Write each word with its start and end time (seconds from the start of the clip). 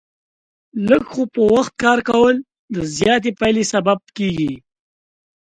لږ 0.87 1.03
خو 1.11 1.23
په 1.33 1.41
وخت 1.53 1.73
کار 1.83 1.99
کول، 2.09 2.35
د 2.73 2.75
زیاتې 2.97 3.29
پایلې 3.39 3.63
سبب 3.73 3.99
کېږي. 4.17 4.53